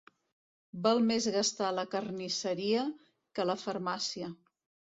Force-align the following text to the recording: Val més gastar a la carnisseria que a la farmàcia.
Val 0.85 1.01
més 1.11 1.27
gastar 1.35 1.67
a 1.67 1.75
la 1.81 1.85
carnisseria 1.93 2.89
que 3.37 3.45
a 3.45 3.49
la 3.53 3.61
farmàcia. 3.69 4.33